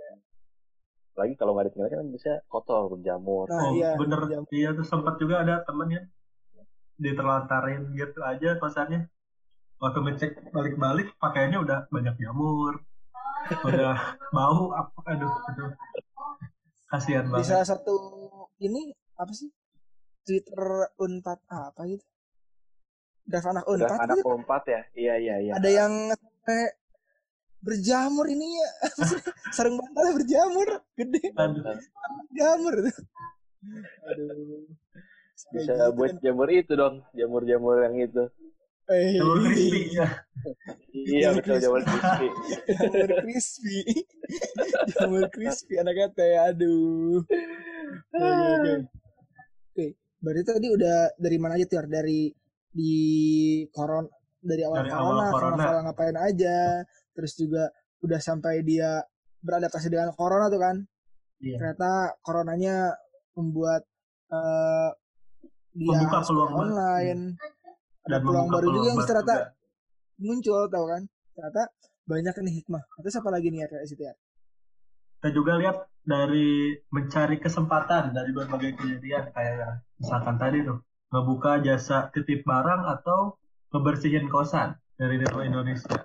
[1.15, 3.47] Lagi kalau nggak ditinggalin kan bisa kotor, berjamur.
[3.47, 4.19] nah oh, iya bener.
[4.27, 4.43] jam.
[4.51, 6.11] Iya tuh sempat juga ada temennya
[6.97, 9.07] diterlantarin gitu aja kosannya.
[9.79, 12.83] Waktu ngecek balik-balik pakaiannya udah banyak jamur,
[13.63, 13.95] udah
[14.31, 15.71] bau apa aduh aduh
[16.89, 17.47] kasihan di banget.
[17.47, 17.95] salah satu
[18.59, 19.51] ini apa sih?
[20.25, 22.05] Twitter unpad apa gitu?
[23.25, 24.29] Draft anak Udah unpad anak gitu.
[24.37, 24.81] empat ya?
[24.95, 25.53] Iya, iya, iya.
[25.57, 26.61] ada yang sampai
[27.61, 28.71] berjamur ini ya.
[29.57, 30.69] Sarung bantalnya berjamur.
[30.95, 31.23] Gede.
[32.33, 32.75] Jamur.
[32.85, 32.97] Tuh
[34.05, 34.69] aduh
[35.57, 36.21] Bisa gitu buat kan.
[36.21, 38.25] jamur itu dong, jamur-jamur yang itu.
[38.85, 40.09] Eh, Jamur crispy ya.
[40.93, 42.27] Iya, betul jamur crispy.
[42.69, 43.77] jamur crispy.
[44.93, 46.41] Jamur crispy anak kata ya.
[46.53, 47.25] Aduh.
[48.13, 48.73] Oke oke
[49.75, 49.87] oke
[50.23, 51.87] berarti tadi udah dari mana aja tuh Yar?
[51.91, 52.31] dari
[52.71, 52.95] di
[53.69, 54.07] koron
[54.39, 55.55] dari awal Dari awal corona, corona.
[55.59, 56.59] novel ngapain aja
[57.11, 57.67] terus juga
[58.01, 59.03] udah sampai dia
[59.41, 60.77] beradaptasi dengan corona tuh kan
[61.37, 61.61] Iya.
[61.61, 62.95] ternyata coronanya
[63.35, 63.85] membuat
[64.31, 64.91] eh,
[65.75, 67.21] dia Membuka peluang online
[68.01, 69.53] ada Dan peluang baru juga yang ternyata juga.
[70.17, 71.03] muncul tau kan
[71.35, 71.63] ternyata
[72.05, 74.15] banyak nih hikmah terus apa lagi nih ya dari situ ya
[75.25, 80.85] Kita juga lihat dari mencari kesempatan dari berbagai kejadian kayak misalkan tadi tuh
[81.17, 83.33] ngebuka jasa titip barang atau
[83.73, 86.05] ngebersihin kosan dari Nirma Indonesia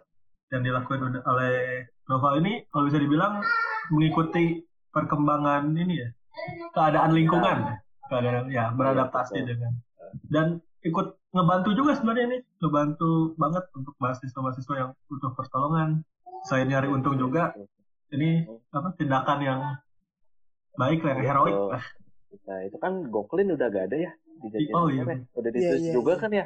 [0.55, 3.43] yang dilakukan oleh Nova ini kalau bisa dibilang
[3.91, 4.63] mengikuti
[4.95, 6.09] perkembangan ini ya
[6.71, 7.75] keadaan lingkungan
[8.07, 9.83] keadaan ya beradaptasi dengan
[10.31, 16.07] dan ikut ngebantu juga sebenarnya ini ngebantu banget untuk mahasiswa-mahasiswa yang butuh pertolongan.
[16.47, 17.51] Selain nyari untung juga
[18.09, 18.29] ini
[18.73, 19.61] apa tindakan yang
[20.75, 21.83] baik lah yang heroik lah
[22.29, 25.01] Kita itu kan Goklin udah gak ada ya di Oh, iya.
[25.03, 25.17] ya.
[25.33, 26.21] Udah Iya, ditulis iya, juga iya.
[26.21, 26.45] kan ya.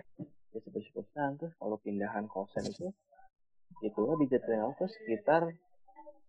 [0.56, 2.88] Ya seperti perusahaan tuh kalau pindahan kosan itu
[3.84, 5.52] itu di Jatinangor tuh sekitar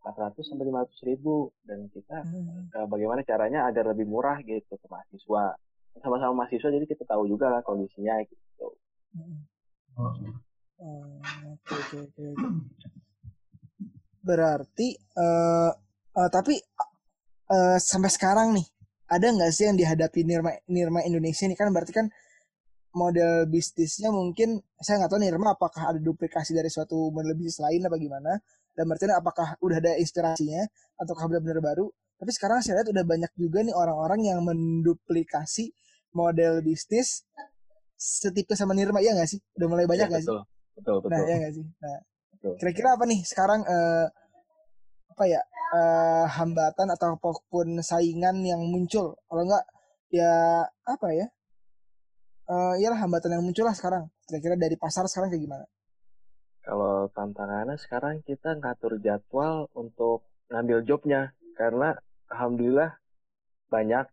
[0.03, 2.67] 400 sampai 500 ribu dan kita Hmm.
[2.69, 5.55] eh, bagaimana caranya agar lebih murah gitu ke mahasiswa
[6.03, 8.75] sama-sama mahasiswa jadi kita tahu juga lah kondisinya gitu
[9.15, 9.47] Hmm.
[9.95, 10.11] Oh,
[10.83, 11.23] Oh,
[11.55, 12.27] Oke oke oke.
[14.25, 15.71] Berarti eh
[16.17, 16.57] eh, tapi
[17.53, 18.67] uh, sampai sekarang nih
[19.13, 21.55] ada nggak sih yang dihadapi Nirma Nirma Indonesia ini?
[21.55, 22.09] Kan berarti kan
[22.95, 27.85] model bisnisnya mungkin saya nggak tahu Nirma apakah ada duplikasi dari suatu model bisnis lain
[27.85, 28.33] apa gimana?
[28.75, 30.67] Dan berarti apakah udah ada inspirasinya
[30.99, 31.87] ataukah benar-benar baru?
[32.19, 35.75] Tapi sekarang saya lihat udah banyak juga nih orang-orang yang menduplikasi
[36.15, 37.27] model bisnis
[37.95, 39.05] setipe sama Nirma.
[39.05, 39.39] Ya nggak sih?
[39.59, 40.33] Udah mulai banyak ya, nggak sih?
[40.75, 40.97] betul.
[41.07, 41.67] Betul nah ya nggak sih?
[41.79, 41.99] Nah
[42.61, 44.07] kira-kira apa nih sekarang uh,
[45.15, 45.41] apa ya
[45.73, 49.17] uh, hambatan ataupun saingan yang muncul?
[49.25, 49.65] Kalau enggak
[50.13, 51.27] ya apa ya
[52.49, 54.09] uh, iyalah hambatan yang muncul lah sekarang.
[54.29, 55.67] Kira-kira dari pasar sekarang kayak gimana?
[56.65, 61.37] Kalau tantangannya sekarang kita ngatur jadwal untuk ngambil jobnya.
[61.55, 61.93] Karena
[62.33, 62.97] alhamdulillah
[63.69, 64.07] banyak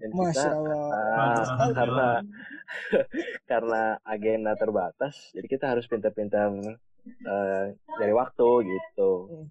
[0.00, 0.84] dan Masya kita Allah.
[0.88, 2.08] Uh, karena
[3.50, 6.48] karena agenda terbatas jadi kita harus pintar-pintar
[7.26, 9.46] uh, dari waktu gitu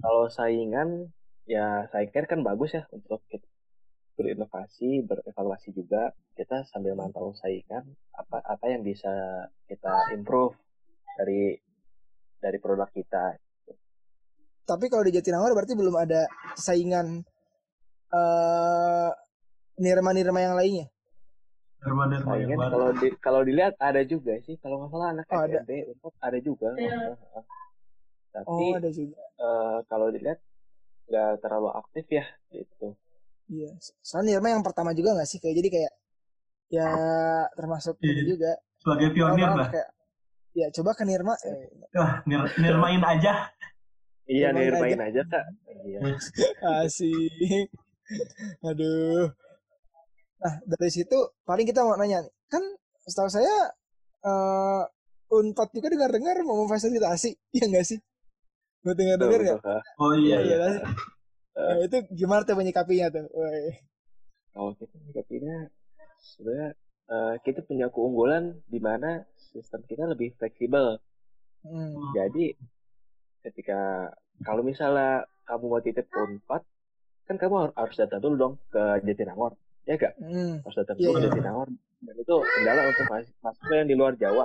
[0.00, 1.10] kalau saingan
[1.48, 3.46] ya saingan kan bagus ya untuk kita
[4.16, 6.10] berinovasi, berevaluasi juga.
[6.36, 7.84] Kita sambil mantau saingan
[8.16, 9.08] apa apa yang bisa
[9.68, 10.56] kita improve
[11.16, 11.56] dari
[12.40, 13.36] dari produk kita.
[14.66, 16.26] Tapi kalau di Jatinangor berarti belum ada
[16.58, 17.22] saingan
[18.10, 19.10] uh,
[19.78, 20.86] nirma-nirma yang lainnya.
[21.86, 24.58] Nirma-nirma yang kalau di, kalau dilihat ada juga sih.
[24.58, 25.90] Kalau nggak salah anak oh, FMB ada.
[25.94, 26.68] untuk ada juga.
[26.74, 27.14] Yeah.
[28.34, 29.22] Tapi oh, ada juga.
[29.38, 30.42] Uh, kalau dilihat
[31.06, 32.98] nggak terlalu aktif ya gitu.
[33.46, 33.70] Iya.
[34.02, 35.38] Soalnya Nirma yang pertama juga gak sih?
[35.38, 35.92] Kayak jadi kayak
[36.66, 36.88] ya
[37.54, 38.52] termasuk iya, juga.
[38.82, 39.68] Sebagai pionir lah.
[39.70, 39.88] Kayak,
[40.58, 41.34] ya coba ke Nirma.
[41.46, 41.70] Eh.
[41.94, 43.54] Wah, nir Nirmain aja.
[44.26, 45.44] Iya, Nirmain aja, Kak.
[45.86, 46.00] Iya.
[46.82, 47.70] Asik.
[48.66, 49.30] Aduh.
[50.36, 51.16] Nah, dari situ
[51.48, 52.32] paling kita mau nanya nih.
[52.50, 52.62] Kan
[53.06, 53.72] setahu saya
[54.26, 54.84] uh,
[55.26, 57.98] Unpad juga dengar-dengar mau memfasilitasi, iya nggak sih?
[58.86, 59.60] Mau dengar-dengar nggak?
[59.98, 60.56] Oh iya, iya.
[60.70, 60.80] iya.
[61.56, 63.26] Uh, itu gimana tuh menyikapinya tuh?
[63.34, 63.74] Woy.
[64.54, 65.56] Kalau kita menyikapinya
[66.20, 66.70] sebenarnya
[67.10, 71.00] uh, kita punya keunggulan di mana sistem kita lebih fleksibel.
[71.66, 72.14] Hmm.
[72.14, 72.54] Jadi
[73.42, 74.12] ketika
[74.46, 76.62] kalau misalnya kamu mau titip unpad,
[77.26, 80.14] kan kamu harus datang dulu dong ke Jatinangor, ya gak?
[80.18, 80.60] Hmm.
[80.66, 81.14] Harus datang yeah.
[81.14, 81.30] iya.
[81.30, 81.68] Jatinangor.
[82.02, 83.06] Dan itu kendala untuk
[83.40, 84.44] masuk yang di luar Jawa.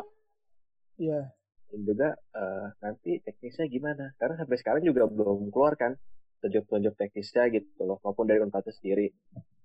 [1.01, 1.12] Iya.
[1.12, 1.25] Yeah.
[1.71, 4.13] Dan juga uh, nanti teknisnya gimana?
[4.19, 5.95] Karena sampai sekarang juga belum keluar kan
[6.41, 9.13] tunjuk-tunjuk teknisnya gitu loh maupun dari Unpad sendiri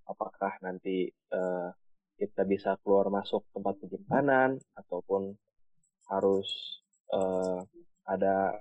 [0.07, 1.73] apakah nanti uh,
[2.21, 5.35] kita bisa keluar masuk tempat penyimpanan ataupun
[6.13, 6.49] harus
[7.11, 7.65] uh,
[8.07, 8.61] ada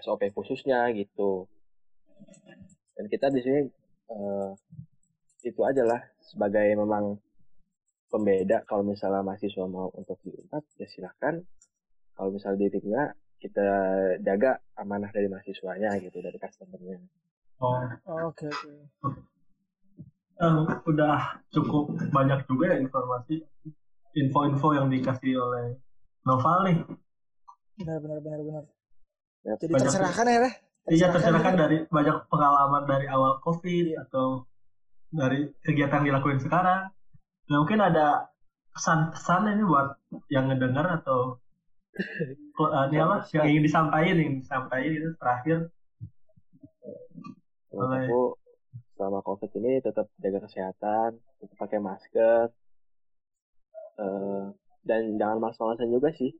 [0.00, 1.48] SOP khususnya gitu
[2.94, 3.60] dan kita di sini
[4.12, 4.52] uh,
[5.42, 7.18] itu aja lah sebagai memang
[8.12, 11.40] pembeda kalau misalnya mahasiswa mau untuk di Unpad ya silahkan
[12.12, 13.02] kalau misalnya di timnya
[13.42, 13.68] kita
[14.22, 17.02] jaga amanah dari mahasiswanya gitu dari customernya.
[17.58, 17.82] Oh,
[18.30, 18.70] oke okay, oke.
[19.02, 19.18] Okay.
[20.38, 23.42] Uh, udah cukup banyak juga ya informasi
[24.14, 25.78] info-info yang dikasih oleh
[26.22, 26.78] Noval nih.
[27.82, 28.64] Benar benar benar benar.
[29.42, 30.52] Ya, Jadi banyak, terserahkan ya?
[30.86, 34.06] Iya terserahkan dari banyak pengalaman dari awal COVID iya.
[34.06, 34.46] atau
[35.12, 36.88] dari kegiatan yang dilakuin sekarang.
[37.52, 38.32] Nah, mungkin ada
[38.72, 39.88] pesan-pesan ini buat
[40.32, 41.36] yang ngedengar atau
[42.56, 45.58] uh, ini apa yang ingin disampaikan yang disampaikan itu terakhir
[47.72, 48.08] Oleh.
[48.08, 48.20] aku
[48.96, 52.48] selama covid ini tetap jaga kesehatan tetap pakai masker
[54.00, 54.44] uh,
[54.88, 56.32] dan jangan malas-malasan juga sih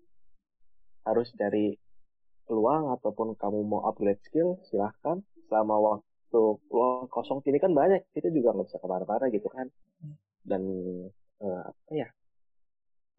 [1.05, 1.77] harus dari
[2.49, 8.33] peluang ataupun kamu mau upgrade skill silahkan selama waktu peluang kosong ini kan banyak kita
[8.33, 9.69] juga nggak bisa ke mana-mana gitu kan.
[10.43, 10.63] Dan
[11.45, 12.09] uh, apa ya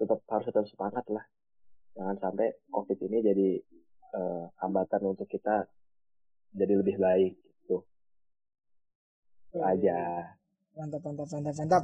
[0.01, 1.23] tetap harus tetap semangat lah.
[1.93, 3.49] Jangan sampai covid ini jadi
[4.17, 5.69] uh, hambatan untuk kita
[6.57, 7.85] jadi lebih baik gitu.
[9.53, 10.27] Itu aja.
[10.73, 11.83] mantap mantap mantap mantap.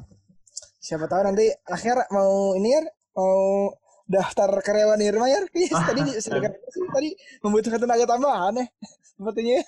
[0.81, 2.81] Siapa tahu nanti akhir mau ini ya
[3.13, 3.69] mau
[4.09, 5.45] daftar karyawan Irma ya
[5.85, 6.01] tadi
[6.97, 7.09] tadi
[7.45, 8.65] membutuhkan tenaga tambahan ya
[9.05, 9.61] sepertinya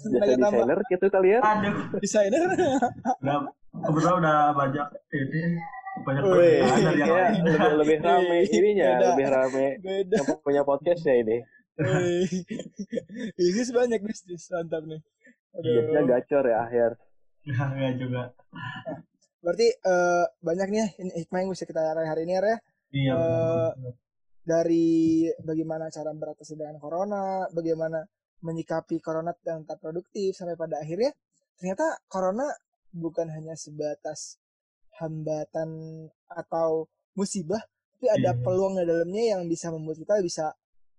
[0.00, 1.40] tenaga desainer gitu kali ya
[1.98, 2.48] desainer
[3.74, 5.42] kebetulan udah banyak ini
[6.02, 7.42] banyak perbedaan dari yang lain.
[7.46, 9.06] Lebih, lebih rame ininya, Beda.
[9.14, 10.16] lebih rame Beda.
[10.18, 11.38] yang punya podcast ya ini.
[13.38, 15.00] ini banyak bisnis mantap nih.
[15.54, 16.90] Hidupnya gacor ya akhir.
[17.46, 18.34] Ya, juga.
[19.44, 20.88] berarti uh, banyak nih
[21.20, 22.56] hikmah yang bisa kita raih hari ini ya.
[22.94, 23.14] Iya.
[23.14, 23.70] Uh,
[24.44, 28.02] dari bagaimana cara beratasi dengan corona, bagaimana
[28.44, 31.16] menyikapi corona yang tak produktif sampai pada akhirnya
[31.56, 32.44] ternyata corona
[32.92, 34.38] bukan hanya sebatas
[35.00, 35.70] hambatan
[36.28, 37.64] atau musibah
[37.96, 38.42] tapi ada yeah.
[38.44, 40.46] peluang di dalamnya yang bisa membuat kita bisa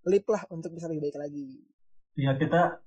[0.10, 1.62] lip lah untuk bisa lebih baik lagi
[2.18, 2.82] ya kita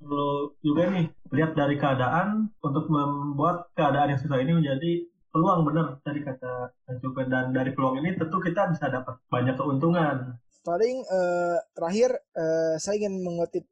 [0.00, 4.92] perlu juga nih lihat dari keadaan untuk membuat keadaan yang susah ini menjadi
[5.34, 6.70] peluang benar dari kata
[7.02, 10.38] Cupen dan dari peluang ini tentu kita bisa dapat banyak keuntungan.
[10.62, 13.66] Paling uh, terakhir uh, saya ingin mengutip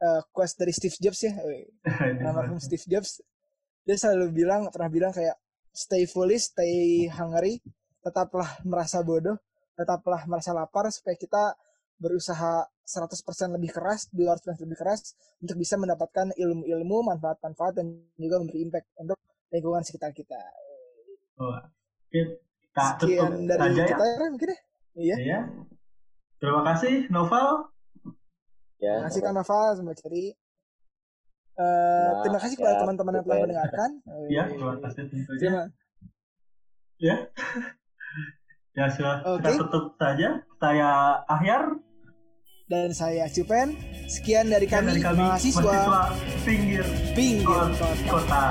[0.00, 1.32] uh, quote dari Steve Jobs ya,
[2.24, 3.20] almarhum Steve Jobs.
[3.84, 5.36] Dia selalu bilang pernah bilang kayak
[5.70, 7.60] stay foolish, stay hungry,
[8.04, 9.36] tetaplah merasa bodoh,
[9.76, 11.56] tetaplah merasa lapar supaya kita
[12.00, 17.86] berusaha 100% lebih keras, 200% lebih keras untuk bisa mendapatkan ilmu-ilmu, manfaat-manfaat dan
[18.18, 19.20] juga memberi impact untuk
[19.52, 20.40] lingkungan sekitar kita.
[21.38, 21.54] Oh,
[22.10, 24.58] kita Sekian dari saja kita ya, mungkin ya.
[24.90, 25.16] Iya.
[25.20, 25.40] iya.
[26.40, 27.68] Terima kasih Novel.
[28.80, 30.24] Ya, terima kasih Kak Novel sampai cari.
[31.60, 33.90] Uh, nah, terima kasih kepada ya, teman-teman yang telah mendengarkan.
[34.34, 35.52] Ya, terima kasih tentunya.
[36.96, 37.16] Ya.
[38.78, 39.52] ya sudah okay.
[39.52, 40.28] kita tutup saja.
[40.56, 40.90] Saya
[41.28, 41.64] Ahyar
[42.70, 43.74] dan saya Cupen.
[44.06, 46.02] Sekian dari kami, dari kami mahasiswa, mahasiswa
[46.46, 47.86] pinggir, pinggir kota.
[48.10, 48.44] kota.